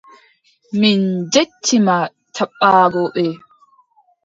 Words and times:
Min 0.79 0.99
njetti 1.23 1.75
ma 1.85 1.97
jaɓɓaago 2.35 3.01
ɓe. 3.13 3.25